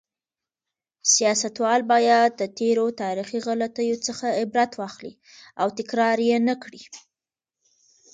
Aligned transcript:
سیاستوال 1.13 1.81
باید 1.91 2.29
د 2.35 2.43
تېرو 2.59 2.85
تاریخي 3.01 3.39
غلطیو 3.47 3.97
څخه 4.07 4.27
عبرت 4.41 4.71
واخلي 4.75 5.13
او 5.61 5.67
تکرار 5.77 6.17
یې 6.29 6.37
نکړي. 6.49 6.83